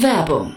[0.00, 0.56] Werbung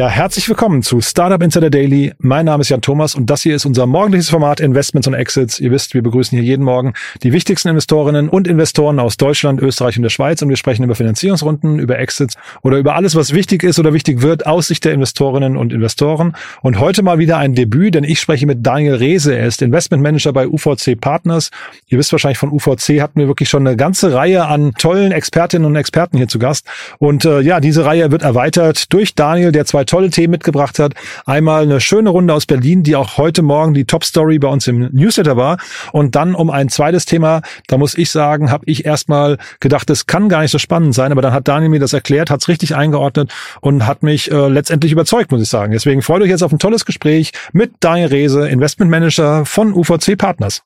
[0.00, 2.14] Ja, herzlich willkommen zu Startup Insider Daily.
[2.20, 5.60] Mein Name ist Jan Thomas und das hier ist unser morgendliches Format Investments und Exits.
[5.60, 9.98] Ihr wisst, wir begrüßen hier jeden Morgen die wichtigsten Investorinnen und Investoren aus Deutschland, Österreich
[9.98, 13.62] und der Schweiz und wir sprechen über Finanzierungsrunden, über Exits oder über alles, was wichtig
[13.62, 16.34] ist oder wichtig wird aus Sicht der Investorinnen und Investoren.
[16.62, 19.36] Und heute mal wieder ein Debüt, denn ich spreche mit Daniel Rehse.
[19.36, 21.50] Er ist Investmentmanager bei UVC Partners.
[21.88, 25.66] Ihr wisst wahrscheinlich, von UVC hatten wir wirklich schon eine ganze Reihe an tollen Expertinnen
[25.66, 26.66] und Experten hier zu Gast.
[26.96, 30.94] Und äh, ja, diese Reihe wird erweitert durch Daniel, der zwei tolle Themen mitgebracht hat.
[31.26, 34.66] Einmal eine schöne Runde aus Berlin, die auch heute Morgen die Top Story bei uns
[34.66, 35.58] im Newsletter war.
[35.92, 40.06] Und dann um ein zweites Thema, da muss ich sagen, habe ich erstmal gedacht, das
[40.06, 42.48] kann gar nicht so spannend sein, aber dann hat Daniel mir das erklärt, hat es
[42.48, 45.72] richtig eingeordnet und hat mich äh, letztendlich überzeugt, muss ich sagen.
[45.72, 50.62] Deswegen freut euch jetzt auf ein tolles Gespräch mit Daniel Rehse, Investmentmanager von UVC Partners.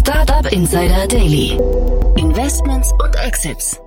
[0.00, 1.58] Startup Insider Daily.
[2.16, 3.83] Investments und Exits.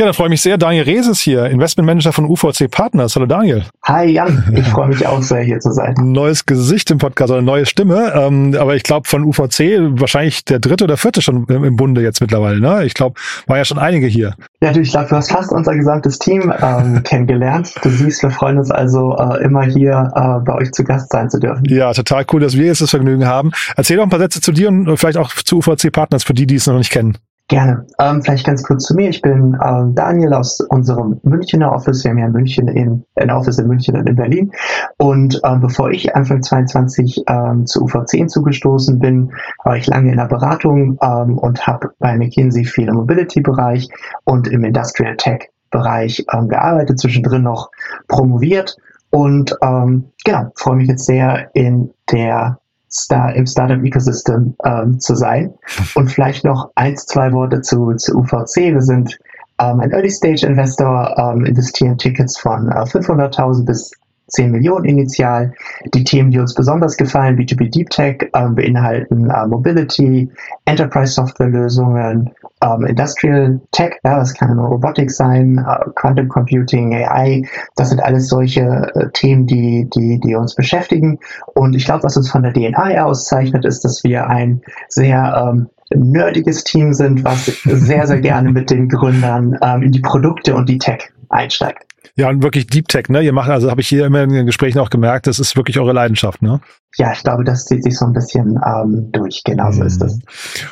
[0.00, 0.56] Ja, dann freue ich mich sehr.
[0.56, 3.16] Daniel Reses hier, Investmentmanager von UVC Partners.
[3.16, 3.66] Hallo Daniel.
[3.82, 5.94] Hi Jan, ich freue mich auch sehr hier zu sein.
[6.00, 8.10] Neues Gesicht im Podcast oder neue Stimme.
[8.14, 12.22] Ähm, aber ich glaube von UVC wahrscheinlich der dritte oder vierte schon im Bunde jetzt
[12.22, 12.60] mittlerweile.
[12.60, 12.86] Ne?
[12.86, 14.36] Ich glaube, war ja schon einige hier.
[14.62, 17.74] Ja, du, ich glaube, du hast fast unser gesamtes Team ähm, kennengelernt.
[17.82, 21.28] Du siehst, wir freuen uns also äh, immer hier äh, bei euch zu Gast sein
[21.28, 21.66] zu dürfen.
[21.66, 23.50] Ja, total cool, dass wir jetzt das Vergnügen haben.
[23.76, 26.46] Erzähl doch ein paar Sätze zu dir und vielleicht auch zu UVC Partners für die,
[26.46, 27.18] die es noch nicht kennen.
[27.50, 27.84] Gerne.
[27.98, 29.08] Ähm, vielleicht ganz kurz zu mir.
[29.08, 32.04] Ich bin ähm, Daniel aus unserem Münchner Office.
[32.04, 34.52] Wir haben ja in München in, ein Office in München und in Berlin.
[34.98, 39.32] Und ähm, bevor ich Anfang 22 ähm, zu UV10 zugestoßen bin,
[39.64, 43.88] war ich lange in der Beratung ähm, und habe bei McKinsey viel im Mobility-Bereich
[44.22, 47.72] und im Industrial Tech-Bereich ähm, gearbeitet, zwischendrin noch
[48.06, 48.76] promoviert.
[49.10, 55.14] Und ähm, genau, freue mich jetzt sehr in der Star im Startup Ecosystem ähm, zu
[55.14, 55.54] sein.
[55.94, 58.72] Und vielleicht noch eins, zwei Worte zu, zu UVC.
[58.72, 59.18] Wir sind
[59.60, 63.92] ähm, ein Early Stage Investor, ähm, investieren Tickets von äh, 500.000 bis
[64.30, 65.52] 10 Millionen initial.
[65.94, 70.30] Die Themen, die uns besonders gefallen, B2B Deep Tech, äh, beinhalten äh, Mobility,
[70.64, 72.30] Enterprise Software Lösungen,
[72.62, 77.42] ähm, Industrial Tech, ja, das kann nur Robotics sein, äh, Quantum Computing, AI,
[77.76, 81.18] das sind alles solche äh, Themen, die, die, die uns beschäftigen.
[81.54, 85.68] Und ich glaube, was uns von der DNA auszeichnet, ist, dass wir ein sehr ähm,
[85.94, 90.68] nerdiges Team sind, was sehr, sehr gerne mit den Gründern ähm, in die Produkte und
[90.68, 91.84] die Tech einsteigt.
[92.16, 93.22] Ja, und wirklich Deep Tech, ne?
[93.22, 95.78] Ihr macht, also habe ich hier immer in den Gesprächen auch gemerkt, das ist wirklich
[95.78, 96.60] eure Leidenschaft, ne?
[96.96, 99.42] Ja, ich glaube, das zieht sich so ein bisschen ähm, durch.
[99.44, 100.16] Genau so ist es.
[100.16, 100.22] Mhm.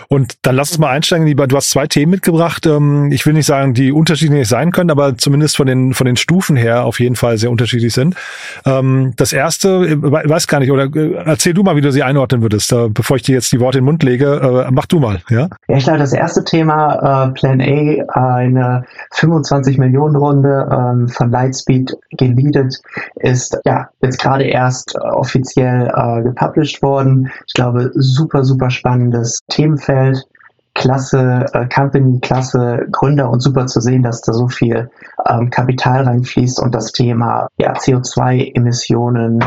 [0.08, 1.26] Und dann lass uns mal einsteigen.
[1.26, 2.66] Lieber, du hast zwei Themen mitgebracht.
[2.66, 6.16] Ähm, ich will nicht sagen, die unterschiedlich sein können, aber zumindest von den von den
[6.16, 8.16] Stufen her auf jeden Fall sehr unterschiedlich sind.
[8.66, 12.02] Ähm, das erste, äh, weiß gar nicht, oder äh, erzähl du mal, wie du sie
[12.02, 14.66] einordnen würdest, bevor ich dir jetzt die Worte in den Mund lege.
[14.66, 15.48] Äh, mach du mal, ja?
[15.68, 21.96] Ja, ich glaube, das erste Thema Plan A, eine 25 Millionen Runde ähm, von Lightspeed
[22.10, 22.80] geleadet,
[23.16, 27.30] ist ja jetzt gerade erst offiziell äh, gepublished worden.
[27.46, 30.24] Ich glaube, super, super spannendes Themenfeld.
[30.78, 34.89] Klasse äh, Company, klasse Gründer und super zu sehen, dass da so viel
[35.28, 39.41] ähm, Kapital reinfließt und das Thema ja, CO2-Emissionen,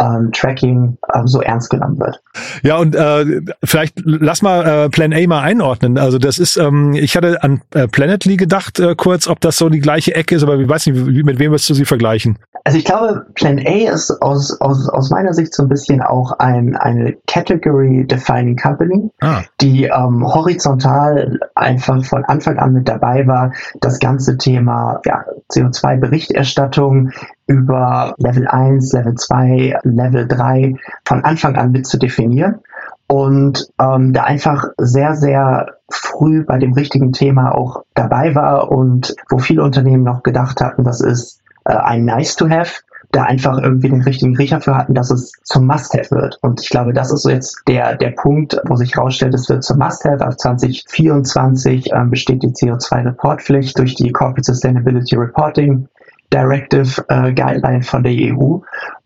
[0.00, 2.20] ähm, Tracking ähm, so ernst genommen wird.
[2.62, 5.96] Ja, und äh, vielleicht lass mal äh, Plan A mal einordnen.
[5.96, 9.70] Also das ist, ähm, ich hatte an äh, Planetly gedacht äh, kurz, ob das so
[9.70, 12.38] die gleiche Ecke ist, aber ich weiß nicht, wie, mit wem wirst du sie vergleichen?
[12.64, 16.32] Also ich glaube, Plan A ist aus, aus, aus meiner Sicht so ein bisschen auch
[16.38, 19.42] ein, eine Category-Defining Company, ah.
[19.60, 25.24] die ähm, horizontal horizontal einfach von Anfang an mit dabei war, das ganze Thema ja,
[25.52, 27.10] CO2-Berichterstattung
[27.46, 32.60] über Level 1, Level 2, Level 3 von Anfang an mit zu definieren
[33.06, 39.14] und ähm, da einfach sehr, sehr früh bei dem richtigen Thema auch dabei war und
[39.28, 42.80] wo viele Unternehmen noch gedacht hatten, das ist äh, ein Nice to have,
[43.14, 46.38] da einfach irgendwie den richtigen Riecher für hatten, dass es zum Must-Have wird.
[46.42, 49.62] Und ich glaube, das ist so jetzt der, der Punkt, wo sich herausstellt, es wird
[49.62, 50.24] zum Must-Have.
[50.24, 55.88] Ab 2024 ähm, besteht die CO2-Reportpflicht durch die Corporate Sustainability Reporting
[56.32, 58.58] Directive äh, Guideline von der EU.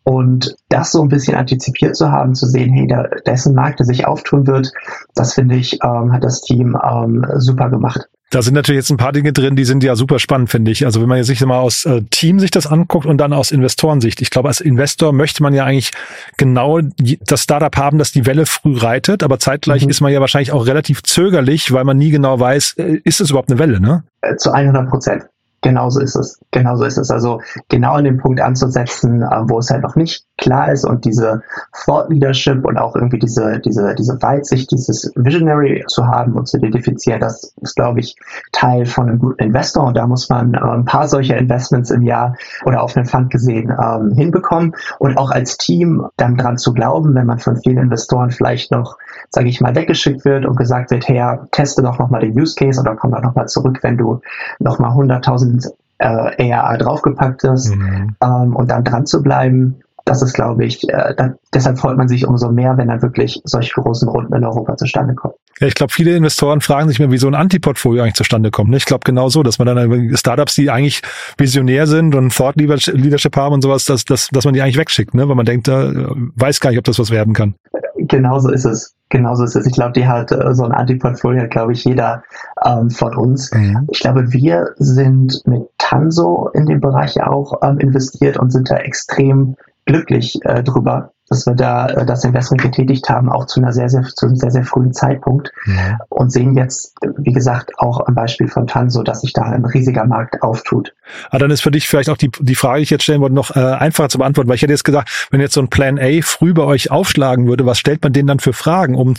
[0.05, 3.87] Und das so ein bisschen antizipiert zu haben, zu sehen, hey, da, ein Markt, der
[3.87, 4.73] sich auftun wird,
[5.15, 8.09] das finde ich, ähm, hat das Team ähm, super gemacht.
[8.31, 10.85] Da sind natürlich jetzt ein paar Dinge drin, die sind ja super spannend, finde ich.
[10.85, 14.21] Also wenn man sich mal aus äh, Team sich das anguckt und dann aus Investorensicht.
[14.21, 15.93] Ich glaube, als Investor möchte man ja eigentlich
[16.37, 16.81] genau
[17.21, 19.91] das Startup haben, das die Welle früh reitet, aber zeitgleich mhm.
[19.91, 23.31] ist man ja wahrscheinlich auch relativ zögerlich, weil man nie genau weiß, äh, ist es
[23.31, 24.05] überhaupt eine Welle, ne?
[24.21, 25.25] Äh, zu 100 Prozent.
[25.61, 26.41] Genauso ist es.
[26.53, 27.11] Genauso ist es.
[27.11, 31.05] Also genau an dem Punkt anzusetzen, äh, wo es halt noch nicht klar ist und
[31.05, 31.43] diese
[31.85, 36.59] Thought Leadership und auch irgendwie diese, diese, diese Weitsicht, dieses Visionary zu haben und zu
[36.59, 38.15] identifizieren, das ist, glaube ich,
[38.53, 39.85] Teil von einem guten Investor.
[39.85, 43.31] Und da muss man äh, ein paar solcher Investments im Jahr oder auf einen Fund
[43.31, 47.79] gesehen ähm, hinbekommen und auch als Team dann dran zu glauben, wenn man von vielen
[47.79, 48.97] Investoren vielleicht noch,
[49.31, 52.81] sage ich mal, weggeschickt wird und gesagt wird, hey, teste doch nochmal den Use Case
[52.81, 54.21] oder komm doch nochmal zurück, wenn du
[54.59, 58.17] nochmal 100.000 äh, ERA draufgepackt ist mhm.
[58.23, 62.09] ähm, und dann dran zu bleiben das ist, glaube ich, äh, dann, deshalb freut man
[62.09, 65.35] sich umso mehr, wenn dann wirklich solche großen Runden in Europa zustande kommen.
[65.61, 68.71] Ja, ich glaube, viele Investoren fragen sich mal, wie so ein Antiportfolio eigentlich zustande kommt.
[68.71, 68.79] Ne?
[68.79, 71.03] Ich glaube genau so, dass man dann Startups, die eigentlich
[71.37, 75.15] visionär sind und Thought Leadership haben und sowas, dass, dass, dass man die eigentlich wegschickt,
[75.15, 75.29] ne?
[75.29, 75.93] weil man denkt, da
[76.37, 77.55] weiß gar nicht, ob das was werden kann.
[77.99, 78.95] Genauso ist es.
[79.11, 79.67] Genauso ist es.
[79.67, 82.23] Ich glaube, die hat äh, so ein Antiportfolio, glaube ich, jeder
[82.65, 83.51] ähm, von uns.
[83.53, 83.89] Mhm.
[83.91, 88.77] Ich glaube, wir sind mit Tanso in dem Bereich auch ähm, investiert und sind da
[88.77, 89.57] extrem
[89.89, 93.89] glücklich äh, drüber, dass wir da äh, das Investment getätigt haben, auch zu einer sehr,
[93.89, 95.99] sehr, zu einem sehr, sehr frühen Zeitpunkt ja.
[96.11, 100.05] und sehen jetzt, wie gesagt, auch am Beispiel von Tanso, dass sich da ein riesiger
[100.07, 100.95] Markt auftut.
[101.31, 103.35] Ah, dann ist für dich vielleicht auch die, die Frage, die ich jetzt stellen wollte,
[103.35, 105.99] noch äh, einfacher zu beantworten, weil ich hätte jetzt gesagt, wenn jetzt so ein Plan
[105.99, 109.15] A früh bei euch aufschlagen würde, was stellt man denen dann für Fragen, um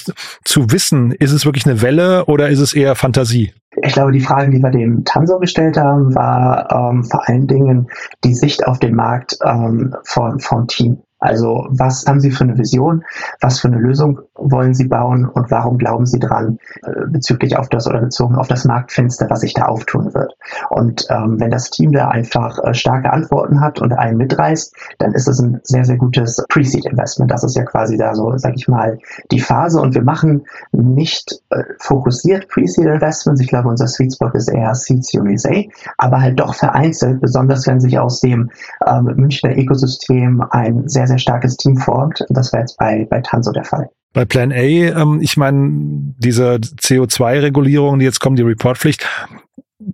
[0.46, 3.54] zu wissen, ist es wirklich eine Welle oder ist es eher Fantasie?
[3.82, 7.88] Ich glaube, die Fragen, die wir dem Tanso gestellt haben, war ähm, vor allen Dingen
[8.24, 11.02] die Sicht auf den Markt ähm, von, vom Team.
[11.20, 13.04] Also was haben Sie für eine Vision?
[13.42, 15.26] Was für eine Lösung wollen Sie bauen?
[15.26, 19.42] Und warum glauben Sie dran äh, bezüglich auf das oder bezogen auf das Marktfenster, was
[19.42, 20.36] sich da auftun wird?
[20.70, 25.14] Und ähm, wenn das Team da einfach äh, starke Antworten hat und einen mitreißt, dann
[25.14, 27.30] ist es ein sehr, sehr gutes Pre-Seed-Investment.
[27.30, 28.98] Das ist ja quasi da so, sag ich mal,
[29.32, 29.82] die Phase.
[29.82, 33.42] Und wir machen nicht äh, fokussiert Pre-Seed-Investments.
[33.42, 35.64] Ich glaube, unser Sweet Spot ist eher Seed Series A,
[35.98, 38.52] aber halt doch vereinzelt, besonders wenn sich aus dem
[38.88, 42.26] ähm, Münchner Ökosystem ein sehr sehr starkes Team formt.
[42.30, 43.90] Das war jetzt bei, bei Tanso der Fall.
[44.14, 45.70] Bei Plan A, ähm, ich meine,
[46.18, 49.06] diese CO2-Regulierung, die jetzt kommen, die Reportpflicht,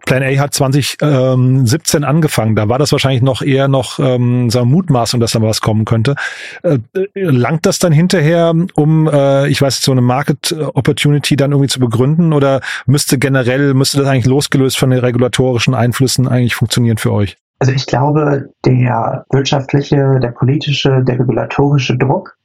[0.05, 2.55] Plan A hat 2017 angefangen.
[2.55, 5.85] Da war das wahrscheinlich noch eher noch ähm, so eine Mutmaßung, dass da was kommen
[5.85, 6.15] könnte.
[6.63, 6.79] Äh,
[7.13, 11.79] langt das dann hinterher, um, äh, ich weiß, so eine Market Opportunity dann irgendwie zu
[11.79, 17.11] begründen oder müsste generell, müsste das eigentlich losgelöst von den regulatorischen Einflüssen eigentlich funktionieren für
[17.11, 17.37] euch?
[17.59, 22.37] Also ich glaube, der wirtschaftliche, der politische, der regulatorische Druck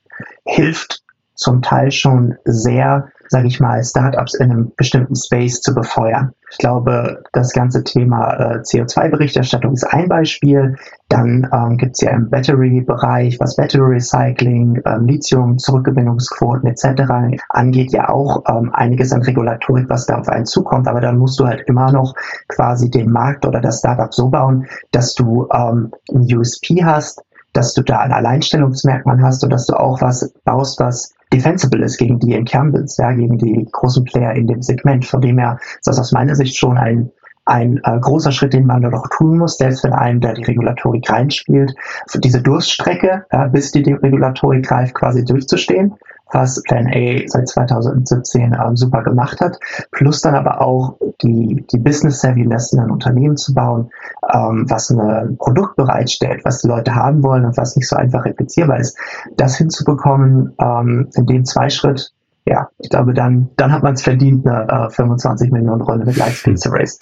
[0.44, 1.02] hilft
[1.34, 6.32] zum Teil schon sehr, sage ich mal, Startups in einem bestimmten Space zu befeuern.
[6.50, 10.74] Ich glaube, das ganze Thema äh, CO2-Berichterstattung ist ein Beispiel.
[11.08, 17.38] Dann ähm, gibt es ja im Battery-Bereich, was Battery Recycling, ähm, Lithium-Zurückgewinnungsquoten etc.
[17.50, 20.88] angeht, ja auch ähm, einiges an Regulatorik, was da auf einen zukommt.
[20.88, 22.14] Aber dann musst du halt immer noch
[22.48, 27.22] quasi den Markt oder das Startup so bauen, dass du ähm, ein USP hast,
[27.52, 31.98] dass du da ein Alleinstellungsmerkmal hast und dass du auch was baust, was defensible ist
[31.98, 35.04] gegen die Incumbents, ja, gegen die großen Player in dem Segment.
[35.04, 37.10] Von dem her ist das aus meiner Sicht schon ein
[37.50, 41.10] ein äh, großer Schritt, den man doch tun muss, selbst wenn einem da die Regulatorik
[41.10, 41.74] reinspielt,
[42.22, 45.94] diese Durststrecke, ja, bis die, die Regulatorik greift, quasi durchzustehen
[46.32, 49.58] was Plan A seit 2017 ähm, super gemacht hat,
[49.90, 53.90] plus dann aber auch die, die Business Savviness in ein Unternehmen zu bauen,
[54.32, 58.24] ähm, was ein Produkt bereitstellt, was die Leute haben wollen und was nicht so einfach
[58.24, 58.96] replizierbar ist,
[59.36, 62.12] das hinzubekommen, ähm, in dem Zweischritt
[62.46, 66.16] ja, ich glaube, dann, dann hat man es verdient, eine äh, 25 Millionen Runde mit
[66.16, 66.98] Lightspeed zu race.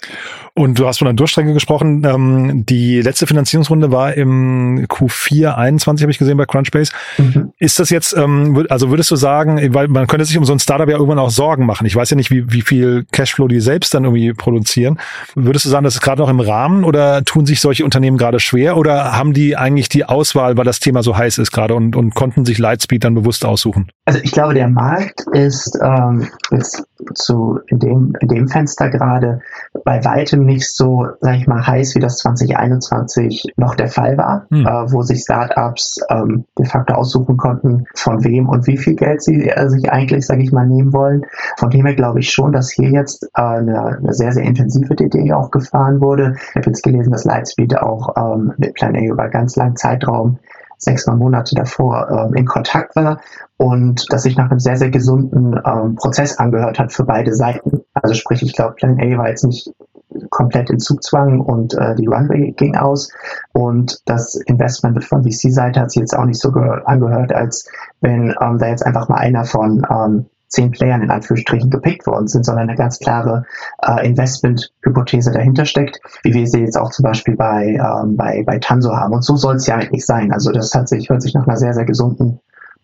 [0.53, 2.03] Und du hast von einer Durchstrecke gesprochen.
[2.05, 6.91] Ähm, die letzte Finanzierungsrunde war im Q4 21, habe ich gesehen bei Crunchbase.
[7.17, 7.53] Mhm.
[7.57, 10.59] Ist das jetzt, ähm, also würdest du sagen, weil man könnte sich um so ein
[10.59, 11.87] Startup ja irgendwann auch Sorgen machen.
[11.87, 14.99] Ich weiß ja nicht, wie, wie viel Cashflow die selbst dann irgendwie produzieren.
[15.35, 18.39] Würdest du sagen, das ist gerade noch im Rahmen oder tun sich solche Unternehmen gerade
[18.39, 21.95] schwer oder haben die eigentlich die Auswahl, weil das Thema so heiß ist gerade und,
[21.95, 23.89] und konnten sich Lightspeed dann bewusst aussuchen?
[24.05, 29.41] Also ich glaube, der Markt ist ähm, jetzt zu in dem, dem Fenster gerade
[29.85, 34.45] bei weitem nicht so, sag ich mal, heiß, wie das 2021 noch der Fall war,
[34.49, 34.65] hm.
[34.65, 39.23] äh, wo sich Startups ähm, de facto aussuchen konnten, von wem und wie viel Geld
[39.23, 41.25] sie äh, sich eigentlich, sage ich mal, nehmen wollen.
[41.57, 44.95] Von dem her glaube ich schon, dass hier jetzt äh, eine, eine sehr, sehr intensive
[44.95, 46.35] DD auch gefahren wurde.
[46.49, 50.39] Ich habe jetzt gelesen, dass Lightspeed auch ähm, mit Plan A über ganz langen Zeitraum
[50.79, 53.19] sechs, neun Monate davor ähm, in Kontakt war
[53.57, 57.81] und das sich nach einem sehr, sehr gesunden ähm, Prozess angehört hat für beide Seiten.
[57.93, 59.71] Also sprich, ich glaube, Plan A war jetzt nicht
[60.29, 63.11] komplett in Zugzwang und äh, die Runway ging aus
[63.53, 67.69] und das Investment von VC-Seite hat sich jetzt auch nicht so angehört, als
[68.01, 72.27] wenn ähm, da jetzt einfach mal einer von ähm, zehn Playern in Anführungsstrichen gepickt worden
[72.27, 73.45] sind, sondern eine ganz klare
[73.81, 78.59] äh, Investment-Hypothese dahinter steckt, wie wir sie jetzt auch zum Beispiel bei, ähm, bei, bei
[78.59, 79.13] Tanso haben.
[79.13, 80.31] Und so soll es ja eigentlich sein.
[80.33, 82.39] Also das hat sich, hört sich nach einer sehr, sehr gesunden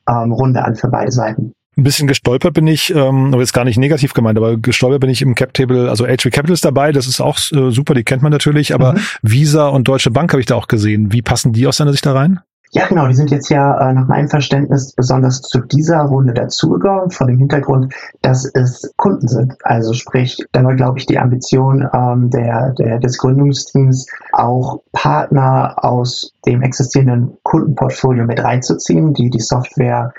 [0.07, 1.53] ähm, Runde an für beide Seiten.
[1.77, 5.09] Ein bisschen gestolpert bin ich, ähm, aber jetzt gar nicht negativ gemeint, aber gestolpert bin
[5.09, 8.21] ich im Cap-Table, also HV Capital ist dabei, das ist auch äh, super, die kennt
[8.21, 8.99] man natürlich, aber mhm.
[9.23, 11.11] Visa und Deutsche Bank habe ich da auch gesehen.
[11.11, 12.39] Wie passen die aus deiner Sicht da rein?
[12.75, 17.09] Ja, genau, die sind jetzt ja äh, nach meinem Verständnis besonders zu dieser Runde dazugekommen,
[17.09, 19.55] vor dem Hintergrund, dass es Kunden sind.
[19.63, 25.85] Also sprich, da war, glaube ich, die Ambition ähm, der, der, des Gründungsteams, auch Partner
[25.85, 30.13] aus dem existierenden Kundenportfolio mit reinzuziehen, die die Software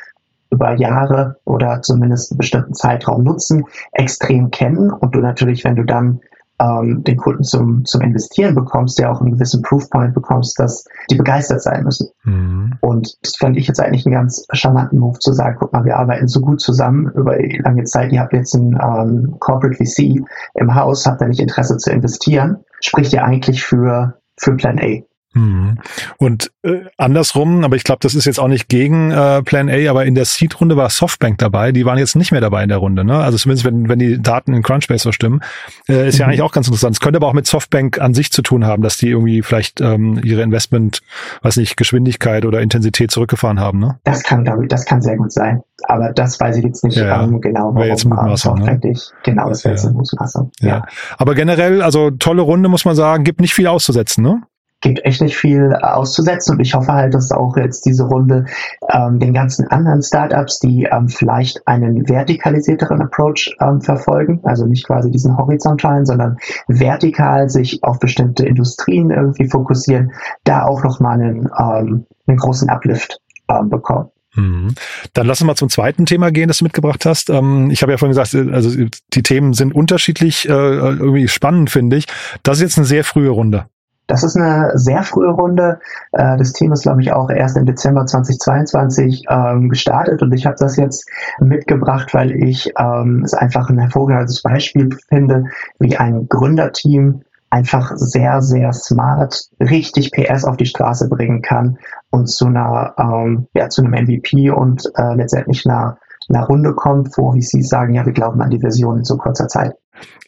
[0.51, 5.85] über Jahre oder zumindest einen bestimmten Zeitraum nutzen, extrem kennen und du natürlich, wenn du
[5.85, 6.21] dann
[6.59, 11.17] ähm, den Kunden zum, zum Investieren bekommst, der auch einen gewissen Proofpoint bekommst, dass die
[11.17, 12.09] begeistert sein müssen.
[12.25, 12.75] Mhm.
[12.81, 15.97] Und das fand ich jetzt eigentlich einen ganz charmanten Move zu sagen, guck mal, wir
[15.97, 20.75] arbeiten so gut zusammen über lange Zeit, ihr habt jetzt einen ähm, Corporate VC im
[20.75, 25.03] Haus, habt da nicht Interesse zu investieren, spricht ja eigentlich für, für Plan A.
[25.37, 25.79] Mhm.
[26.17, 29.91] Und äh, andersrum, aber ich glaube, das ist jetzt auch nicht gegen äh, Plan A,
[29.91, 32.79] aber in der Seed-Runde war Softbank dabei, die waren jetzt nicht mehr dabei in der
[32.79, 33.05] Runde.
[33.05, 33.19] Ne?
[33.19, 35.43] Also zumindest, wenn, wenn die Daten in Crunchbase so stimmen,
[35.89, 36.21] äh, ist mhm.
[36.21, 36.97] ja eigentlich auch ganz interessant.
[36.97, 39.81] Es könnte aber auch mit Softbank an sich zu tun haben, dass die irgendwie vielleicht
[39.81, 41.03] ähm, ihre Investment,
[41.43, 43.79] weiß nicht, Geschwindigkeit oder Intensität zurückgefahren haben.
[43.79, 43.99] Ne?
[44.05, 45.63] Das kann, glaube ich, das kann sehr gut sein.
[45.85, 48.81] Aber das weiß ich jetzt nicht ja, ähm, genau, warum jetzt Mutmaßung, ne?
[49.25, 50.51] Genau, das wäre jetzt eine Mutmaßung.
[50.61, 50.69] Ja.
[50.69, 50.87] ja.
[51.19, 54.43] Aber generell, also tolle Runde, muss man sagen, gibt nicht viel auszusetzen, ne?
[54.81, 58.45] Gibt echt nicht viel auszusetzen und ich hoffe halt, dass auch jetzt diese Runde
[58.93, 64.87] ähm, den ganzen anderen Startups, die ähm, vielleicht einen vertikalisierteren Approach ähm, verfolgen, also nicht
[64.87, 66.37] quasi diesen horizontalen, sondern
[66.69, 70.13] vertikal sich auf bestimmte Industrien irgendwie fokussieren,
[70.45, 73.19] da auch nochmal einen, ähm, einen großen Uplift
[73.49, 74.11] ähm, bekommen.
[74.35, 74.75] Mhm.
[75.15, 77.31] Dann lass uns mal zum zweiten Thema gehen, das du mitgebracht hast.
[77.31, 78.71] Ähm, ich habe ja vorhin gesagt, also
[79.15, 82.07] die Themen sind unterschiedlich, äh, irgendwie spannend, finde ich.
[82.43, 83.67] Das ist jetzt eine sehr frühe Runde.
[84.07, 85.81] Das ist eine sehr frühe Runde.
[86.13, 90.47] Äh, das Team ist, glaube ich, auch erst im Dezember 2022 ähm, gestartet und ich
[90.47, 91.09] habe das jetzt
[91.41, 95.45] mitgebracht, weil ich ähm, es einfach ein hervorragendes Beispiel finde,
[95.79, 101.79] wie ein Gründerteam einfach sehr, sehr smart richtig PS auf die Straße bringen kann
[102.11, 105.99] und zu einer, ähm, ja, zu einem MVP und äh, letztendlich einer,
[106.29, 109.17] einer Runde kommt, wo wie Sie sagen, ja, wir glauben an die Version in so
[109.17, 109.75] kurzer Zeit.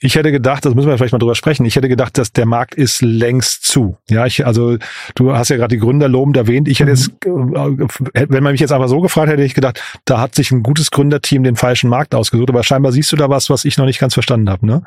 [0.00, 1.64] Ich hätte gedacht, das müssen wir vielleicht mal drüber sprechen.
[1.66, 3.96] Ich hätte gedacht, dass der Markt ist längst zu.
[4.08, 4.76] Ja, ich, also
[5.14, 6.68] du hast ja gerade die Gründer lobend erwähnt.
[6.68, 7.54] Ich hätte jetzt, mhm.
[8.14, 10.50] äh, wenn man mich jetzt aber so gefragt hätte, hätte ich gedacht, da hat sich
[10.52, 12.50] ein gutes Gründerteam den falschen Markt ausgesucht.
[12.50, 14.82] Aber scheinbar siehst du da was, was ich noch nicht ganz verstanden habe, ne?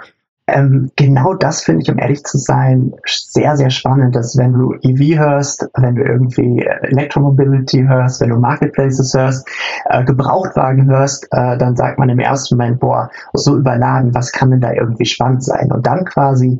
[0.53, 4.74] Ähm, genau das finde ich, um ehrlich zu sein, sehr, sehr spannend, dass wenn du
[4.81, 9.48] EV hörst, wenn du irgendwie Electromobility hörst, wenn du Marketplaces hörst,
[9.86, 14.51] äh, Gebrauchtwagen hörst, äh, dann sagt man im ersten Moment, boah, so überladen, was kann
[14.51, 15.72] denn da irgendwie spannend sein?
[15.72, 16.60] Und dann quasi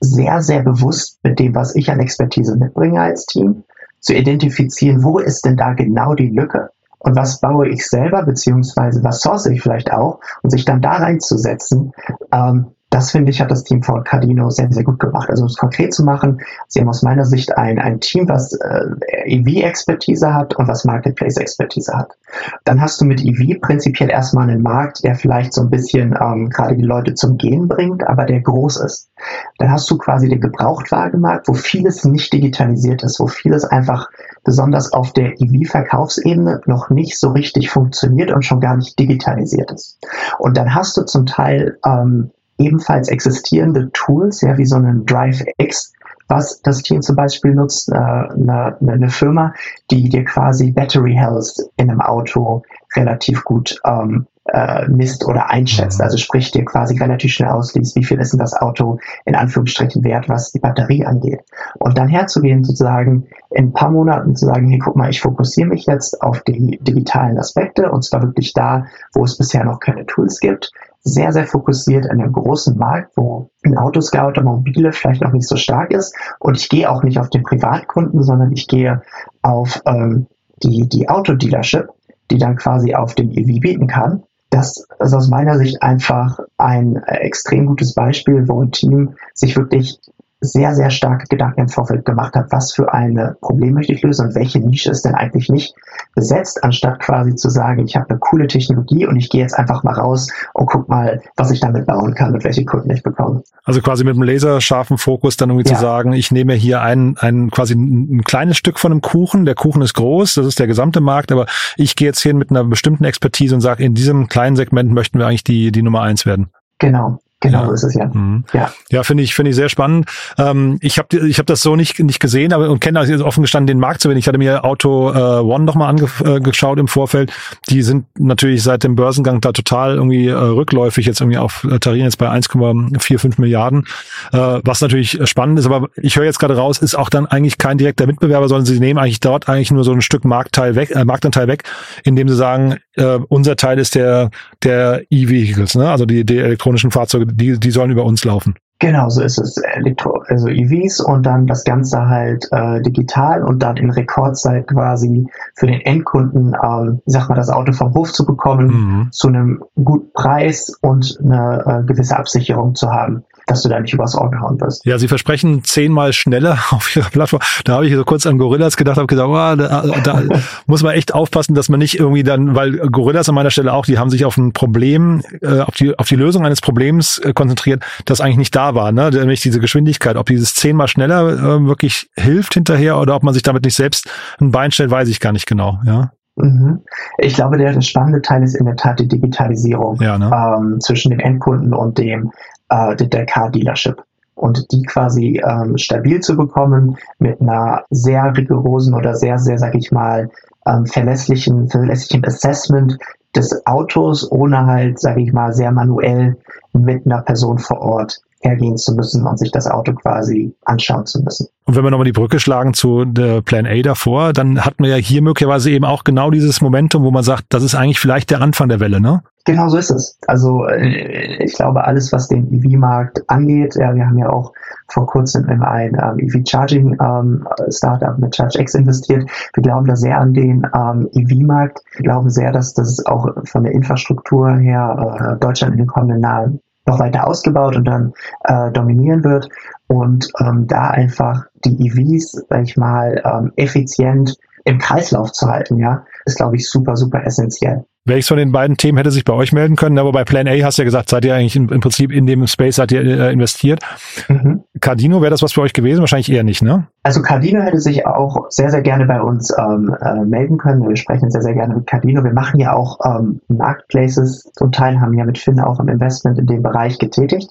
[0.00, 3.64] sehr, sehr bewusst mit dem, was ich an Expertise mitbringe als Team,
[4.00, 6.70] zu identifizieren, wo ist denn da genau die Lücke?
[7.06, 10.96] und was baue ich selber, beziehungsweise was source ich vielleicht auch, und sich dann da
[10.96, 11.92] reinzusetzen,
[12.32, 12.66] ähm,
[12.96, 15.28] das finde ich, hat das Team von Cardino sehr, sehr gut gemacht.
[15.28, 18.54] Also um es konkret zu machen, sie haben aus meiner Sicht ein, ein Team, was
[18.54, 18.86] äh,
[19.26, 22.16] EV-Expertise hat und was Marketplace-Expertise hat.
[22.64, 26.48] Dann hast du mit EV prinzipiell erstmal einen Markt, der vielleicht so ein bisschen ähm,
[26.48, 29.10] gerade die Leute zum Gehen bringt, aber der groß ist.
[29.58, 34.08] Dann hast du quasi den Gebrauchtwagenmarkt, wo vieles nicht digitalisiert ist, wo vieles einfach
[34.42, 39.98] besonders auf der EV-Verkaufsebene noch nicht so richtig funktioniert und schon gar nicht digitalisiert ist.
[40.38, 45.92] Und dann hast du zum Teil ähm, ebenfalls existierende Tools, ja, wie so einen DriveX,
[46.28, 49.54] was das Team zum Beispiel nutzt, äh, eine, eine Firma,
[49.90, 52.62] die dir quasi Battery Health in einem Auto
[52.96, 55.98] relativ gut ähm, äh, misst oder einschätzt.
[55.98, 56.04] Mhm.
[56.04, 60.04] Also sprich dir quasi relativ schnell ausliest, wie viel ist denn das Auto in Anführungsstrichen
[60.04, 61.40] wert, was die Batterie angeht.
[61.78, 65.20] Und dann herzugehen, zu sagen, in ein paar Monaten zu sagen, hey, guck mal, ich
[65.20, 69.80] fokussiere mich jetzt auf die digitalen Aspekte und zwar wirklich da, wo es bisher noch
[69.80, 70.72] keine Tools gibt.
[71.08, 75.56] Sehr, sehr fokussiert an einem großen Markt, wo ein Autoscout mobile vielleicht noch nicht so
[75.56, 76.16] stark ist.
[76.40, 79.02] Und ich gehe auch nicht auf den Privatkunden, sondern ich gehe
[79.42, 80.26] auf ähm,
[80.64, 81.88] die, die Autodealership,
[82.30, 86.96] die dann quasi auf dem EV bieten kann das ist aus meiner Sicht einfach ein
[87.04, 90.00] extrem gutes Beispiel, wo ein Team sich wirklich
[90.40, 94.26] sehr, sehr starke Gedanken im Vorfeld gemacht hat, was für ein Problem möchte ich lösen
[94.26, 95.74] und welche Nische ist denn eigentlich nicht
[96.14, 99.82] besetzt, anstatt quasi zu sagen, ich habe eine coole Technologie und ich gehe jetzt einfach
[99.82, 103.42] mal raus und guck mal, was ich damit bauen kann und welche Kunden ich bekomme.
[103.64, 105.74] Also quasi mit einem laserscharfen Fokus dann irgendwie ja.
[105.74, 109.46] zu sagen, ich nehme hier ein, ein quasi ein, ein kleines Stück von einem Kuchen,
[109.46, 112.50] der Kuchen ist groß, das ist der gesamte Markt, aber ich gehe jetzt hin mit
[112.50, 116.02] einer bestimmten Expertise und sage, in diesem kleinen Segment möchten wir eigentlich die, die Nummer
[116.02, 116.50] eins werden.
[116.78, 117.72] Genau, Genau, ja.
[117.72, 118.06] ist es ja.
[118.06, 118.44] Mhm.
[118.54, 120.08] Ja, ja finde ich, finde ich sehr spannend.
[120.38, 123.42] Ähm, ich habe ich hab das so nicht, nicht gesehen, aber und kenne also offen
[123.42, 124.24] gestanden den Markt zu wenig.
[124.24, 127.30] Ich hatte mir Auto äh, One nochmal angeschaut äh, im Vorfeld.
[127.68, 131.78] Die sind natürlich seit dem Börsengang da total irgendwie äh, rückläufig, jetzt irgendwie auf äh,
[131.78, 133.86] Tarin jetzt bei 1,45 Milliarden,
[134.32, 135.66] äh, was natürlich spannend ist.
[135.66, 138.80] Aber ich höre jetzt gerade raus, ist auch dann eigentlich kein direkter Mitbewerber, sondern sie
[138.80, 141.64] nehmen eigentlich dort eigentlich nur so ein Stück Marktteil weg, äh, Marktanteil weg,
[142.02, 144.30] indem sie sagen, äh, unser Teil ist der
[144.62, 145.90] der E-Vehicles, ne?
[145.90, 148.54] also die, die elektronischen Fahrzeuge, die, die sollen über uns laufen.
[148.78, 149.56] Genau, so ist es.
[149.56, 155.26] Elektro also EVs und dann das Ganze halt äh, digital und dann in Rekordzeit quasi
[155.54, 159.08] für den Endkunden, ähm, ich sag mal, das Auto vom Hof zu bekommen, mhm.
[159.12, 163.94] zu einem guten Preis und eine äh, gewisse Absicherung zu haben dass du da nicht
[163.94, 164.84] übers Ohr gehauen wirst.
[164.84, 167.40] Ja, sie versprechen zehnmal schneller auf ihrer Plattform.
[167.64, 170.22] Da habe ich so kurz an Gorillas gedacht, habe gesagt, oh, da, da
[170.66, 173.86] muss man echt aufpassen, dass man nicht irgendwie dann, weil Gorillas an meiner Stelle auch,
[173.86, 177.32] die haben sich auf ein Problem, äh, auf die auf die Lösung eines Problems äh,
[177.32, 179.10] konzentriert, das eigentlich nicht da war, ne?
[179.10, 180.16] Nämlich diese Geschwindigkeit.
[180.16, 184.10] Ob dieses zehnmal schneller äh, wirklich hilft hinterher oder ob man sich damit nicht selbst
[184.40, 185.78] ein Bein stellt, weiß ich gar nicht genau.
[185.84, 186.10] Ja.
[186.36, 186.80] Mhm.
[187.18, 190.30] Ich glaube, der, der spannende Teil ist in der Tat die Digitalisierung ja, ne?
[190.32, 192.30] ähm, zwischen dem Endkunden und dem
[192.68, 194.02] äh, der Car-Dealership
[194.34, 199.74] und die quasi ähm, stabil zu bekommen mit einer sehr rigorosen oder sehr, sehr, sag
[199.74, 200.30] ich mal,
[200.66, 202.98] ähm, verlässlichen, verlässlichen Assessment
[203.34, 206.36] des Autos, ohne halt, sage ich mal, sehr manuell
[206.72, 211.22] mit einer Person vor Ort hergehen zu müssen und sich das Auto quasi anschauen zu
[211.22, 211.48] müssen.
[211.64, 214.90] Und wenn wir nochmal die Brücke schlagen zu der Plan A davor, dann hat man
[214.90, 218.30] ja hier möglicherweise eben auch genau dieses Momentum, wo man sagt, das ist eigentlich vielleicht
[218.30, 219.22] der Anfang der Welle, ne?
[219.46, 220.18] Genau so ist es.
[220.26, 224.52] Also äh, ich glaube, alles, was den EV-Markt angeht, ja, wir haben ja auch
[224.88, 229.30] vor kurzem in ein ähm, EV-Charging-Startup ähm, mit ChargeX investiert.
[229.54, 231.80] Wir glauben da sehr an den ähm, EV-Markt.
[231.94, 236.22] Wir glauben sehr, dass das auch von der Infrastruktur her äh, Deutschland in den kommenden
[236.22, 238.12] Jahren noch weiter ausgebaut und dann
[238.44, 239.48] äh, dominieren wird
[239.86, 245.78] und ähm, da einfach die EVs, sag ich mal, ähm, effizient im Kreislauf zu halten,
[245.78, 247.84] ja, ist, glaube ich, super, super essentiell.
[248.04, 249.98] Welches von den beiden Themen hätte sich bei euch melden können?
[249.98, 252.26] Aber bei Plan A hast du ja gesagt, seid ihr eigentlich im, im Prinzip in
[252.26, 253.80] dem Space seid ihr äh, investiert.
[254.28, 254.62] Mhm.
[254.80, 256.00] Cardino, wäre das was für euch gewesen?
[256.00, 256.86] Wahrscheinlich eher nicht, ne?
[257.02, 260.88] Also Cardino hätte sich auch sehr, sehr gerne bei uns ähm, äh, melden können.
[260.88, 262.22] Wir sprechen sehr, sehr gerne mit Cardino.
[262.22, 266.38] Wir machen ja auch ähm, Marketplaces zum Teil, haben ja mit Finn auch ein Investment
[266.38, 267.50] in dem Bereich getätigt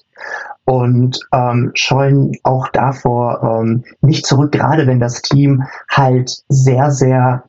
[0.64, 7.44] und ähm, scheuen auch davor ähm, nicht zurück, gerade wenn das Team halt sehr, sehr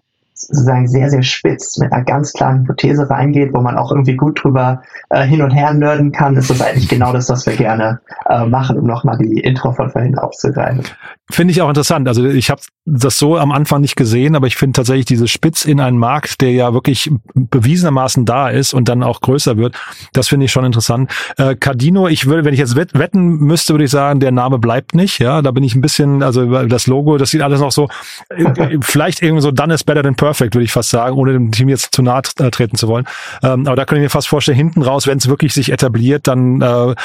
[0.48, 4.44] sozusagen sehr, sehr spitz mit einer ganz klaren Hypothese reingeht, wo man auch irgendwie gut
[4.44, 8.00] drüber äh, hin und her nörden kann, ist das eigentlich genau das, was wir gerne
[8.30, 10.84] äh, machen, um nochmal die Intro von vorhin aufzugreifen.
[11.30, 12.08] Finde ich auch interessant.
[12.08, 15.66] Also ich habe das so am Anfang nicht gesehen, aber ich finde tatsächlich diese Spitz
[15.66, 19.76] in einen Markt, der ja wirklich bewiesenermaßen da ist und dann auch größer wird,
[20.14, 21.12] das finde ich schon interessant.
[21.38, 24.96] Äh, Cardino, ich würde, wenn ich jetzt wetten müsste, würde ich sagen, der Name bleibt
[24.96, 25.20] nicht.
[25.20, 27.90] Ja, da bin ich ein bisschen, also das Logo, das sieht alles noch so,
[28.30, 31.52] äh, vielleicht irgendwie so done is better than perfect, würde ich fast sagen, ohne dem
[31.52, 33.06] Team jetzt zu nahe äh, treten zu wollen.
[33.44, 36.28] Ähm, aber da könnte ich mir fast vorstellen, hinten raus, wenn es wirklich sich etabliert,
[36.28, 36.96] dann äh,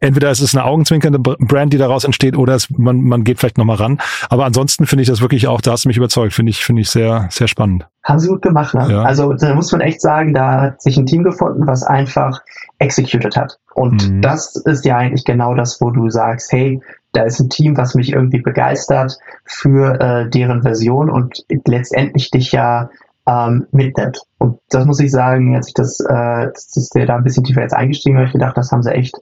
[0.00, 3.58] entweder ist es eine augenzwinkernde Brand, die daraus entsteht, oder es, man, man geht vielleicht
[3.58, 3.98] nochmal ran.
[4.28, 6.82] Aber ansonsten finde ich das wirklich auch, da hast du mich überzeugt, finde ich, finde
[6.82, 7.86] ich sehr, sehr spannend.
[8.04, 8.86] Haben sie gut gemacht, ne?
[8.90, 9.02] Ja.
[9.02, 12.40] Also da muss man echt sagen, da hat sich ein Team gefunden, was einfach
[12.78, 13.58] executed hat.
[13.74, 14.22] Und mhm.
[14.22, 16.80] das ist ja eigentlich genau das, wo du sagst, hey,
[17.12, 22.52] da ist ein Team, was mich irgendwie begeistert für äh, deren Version und letztendlich dich
[22.52, 22.90] ja
[23.26, 24.20] ähm, mitnimmt.
[24.38, 27.44] Und das muss ich sagen, als ich das, äh, das ist der da ein bisschen
[27.44, 29.16] tiefer jetzt eingestiegen habe, ich gedacht, das haben sie echt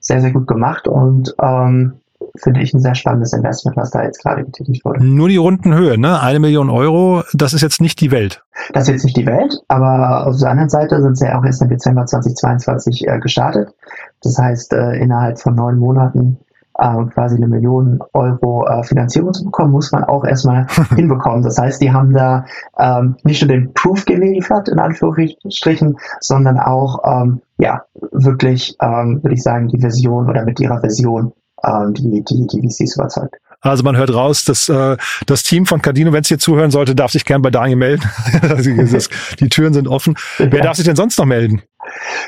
[0.00, 1.94] sehr, sehr gut gemacht und ähm,
[2.36, 5.04] finde ich, ein sehr spannendes Investment, was da jetzt gerade getätigt wurde.
[5.04, 6.20] Nur die runden Höhe, ne?
[6.20, 8.42] Eine Million Euro, das ist jetzt nicht die Welt.
[8.72, 11.44] Das ist jetzt nicht die Welt, aber auf der anderen Seite sind sie ja auch
[11.44, 13.74] erst im Dezember 2022 äh, gestartet.
[14.22, 16.38] Das heißt, äh, innerhalb von neun Monaten
[16.78, 21.42] äh, quasi eine Million Euro äh, Finanzierung zu bekommen, muss man auch erstmal hinbekommen.
[21.42, 22.44] Das heißt, die haben da
[22.78, 27.82] ähm, nicht nur den Proof geliefert, in Anführungsstrichen, sondern auch ähm, ja
[28.12, 31.32] wirklich, ähm, würde ich sagen, die Version oder mit ihrer Version
[31.64, 33.36] ähm, die, die, die VCs überzeugt.
[33.60, 36.96] Also man hört raus, dass äh, das Team von Cardino, wenn es hier zuhören sollte,
[36.96, 38.02] darf sich gern bei Daniel melden.
[39.40, 40.16] die Türen sind offen.
[40.38, 40.50] Ja.
[40.50, 41.62] Wer darf sich denn sonst noch melden?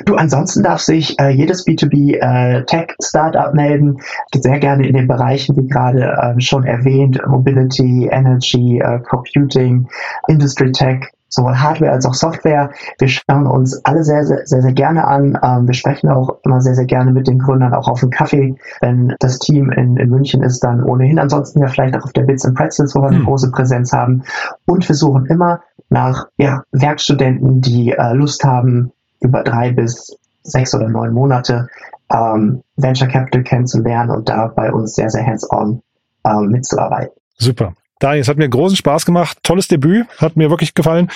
[0.04, 3.98] Du, ansonsten darf sich äh, jedes B2B äh, Tech Startup melden.
[4.34, 9.88] Sehr gerne in den Bereichen, wie gerade äh, schon erwähnt, Mobility, Energy, äh, Computing,
[10.28, 12.70] Industry Tech, sowohl Hardware als auch Software.
[12.98, 15.38] Wir schauen uns alle sehr, sehr, sehr, sehr gerne an.
[15.42, 18.56] Ähm, wir sprechen auch immer sehr, sehr gerne mit den Gründern auch auf dem Kaffee.
[18.80, 21.18] Wenn das Team in, in München ist, dann ohnehin.
[21.18, 23.24] Ansonsten ja vielleicht auch auf der Bits and Pretzels, wo wir eine mhm.
[23.24, 24.22] große Präsenz haben.
[24.66, 28.92] Und wir suchen immer nach ja, Werkstudenten, die äh, Lust haben,
[29.24, 31.68] über drei bis sechs oder neun Monate
[32.12, 35.82] ähm, Venture Capital kennenzulernen und da bei uns sehr, sehr hands-on
[36.24, 37.12] ähm, mitzuarbeiten.
[37.38, 37.74] Super.
[38.00, 39.38] Daniel, es hat mir großen Spaß gemacht.
[39.42, 41.08] Tolles Debüt, hat mir wirklich gefallen.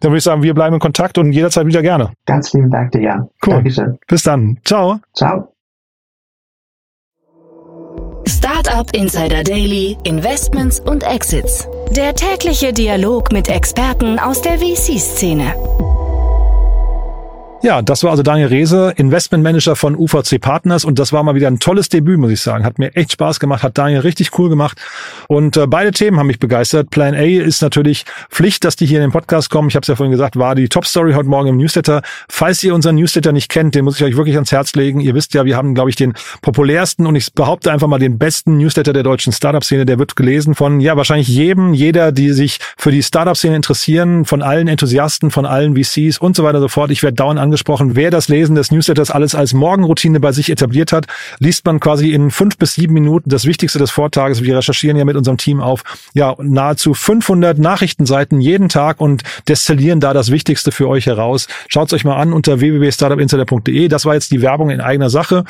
[0.00, 2.10] Dann würde ich sagen, wir bleiben in Kontakt und jederzeit wieder gerne.
[2.26, 3.30] Ganz vielen Dank dir, Jan.
[3.44, 3.54] Cool.
[3.54, 3.98] Dankeschön.
[4.06, 4.58] Bis dann.
[4.64, 5.00] Ciao.
[5.14, 5.48] Ciao.
[8.26, 11.68] Startup Insider Daily, Investments und Exits.
[11.90, 15.54] Der tägliche Dialog mit Experten aus der VC-Szene.
[17.64, 21.46] Ja, das war also Daniel Rehse, Investmentmanager von UVC Partners und das war mal wieder
[21.46, 22.62] ein tolles Debüt, muss ich sagen.
[22.62, 24.78] Hat mir echt Spaß gemacht, hat Daniel richtig cool gemacht
[25.28, 26.90] und äh, beide Themen haben mich begeistert.
[26.90, 29.68] Plan A ist natürlich Pflicht, dass die hier in den Podcast kommen.
[29.68, 32.02] Ich habe es ja vorhin gesagt, war die Top-Story heute Morgen im Newsletter.
[32.28, 35.00] Falls ihr unseren Newsletter nicht kennt, den muss ich euch wirklich ans Herz legen.
[35.00, 38.18] Ihr wisst ja, wir haben, glaube ich, den populärsten und ich behaupte einfach mal den
[38.18, 39.86] besten Newsletter der deutschen Startup-Szene.
[39.86, 44.42] Der wird gelesen von, ja, wahrscheinlich jedem, jeder, die sich für die Startup-Szene interessieren, von
[44.42, 46.90] allen Enthusiasten, von allen VCs und so weiter und so fort.
[46.90, 47.53] Ich werde dauernd angesprochen.
[47.94, 51.06] Wer das Lesen des Newsletters alles als Morgenroutine bei sich etabliert hat,
[51.38, 54.42] liest man quasi in fünf bis sieben Minuten das Wichtigste des Vortages.
[54.42, 55.82] Wir recherchieren ja mit unserem Team auf
[56.14, 61.46] ja nahezu 500 Nachrichtenseiten jeden Tag und destillieren da das Wichtigste für euch heraus.
[61.68, 63.88] Schaut euch mal an unter www.startupinsider.de.
[63.88, 65.44] Das war jetzt die Werbung in eigener Sache.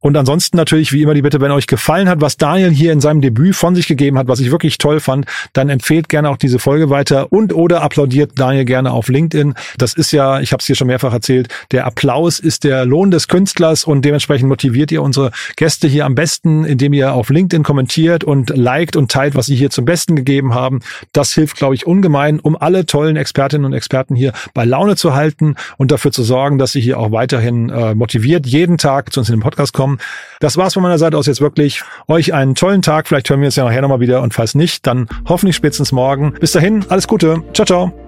[0.00, 3.00] Und ansonsten natürlich, wie immer, die Bitte, wenn euch gefallen hat, was Daniel hier in
[3.00, 6.36] seinem Debüt von sich gegeben hat, was ich wirklich toll fand, dann empfehlt gerne auch
[6.36, 9.54] diese Folge weiter und oder applaudiert Daniel gerne auf LinkedIn.
[9.76, 11.37] Das ist ja, ich habe es hier schon mehrfach erzählt,
[11.70, 16.14] der Applaus ist der Lohn des Künstlers und dementsprechend motiviert ihr unsere Gäste hier am
[16.14, 20.16] besten, indem ihr auf LinkedIn kommentiert und liked und teilt, was sie hier zum Besten
[20.16, 20.80] gegeben haben.
[21.12, 25.14] Das hilft, glaube ich, ungemein, um alle tollen Expertinnen und Experten hier bei Laune zu
[25.14, 29.20] halten und dafür zu sorgen, dass sie hier auch weiterhin äh, motiviert jeden Tag zu
[29.20, 29.98] uns in den Podcast kommen.
[30.40, 31.82] Das war's von meiner Seite aus jetzt wirklich.
[32.06, 33.08] Euch einen tollen Tag.
[33.08, 34.22] Vielleicht hören wir uns ja nachher nochmal wieder.
[34.22, 36.34] Und falls nicht, dann hoffentlich spätestens morgen.
[36.40, 37.42] Bis dahin, alles Gute.
[37.52, 38.07] Ciao, ciao.